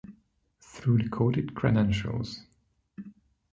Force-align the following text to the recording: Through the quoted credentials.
Through 0.61 0.97
the 0.97 1.09
quoted 1.09 1.53
credentials. 1.53 2.41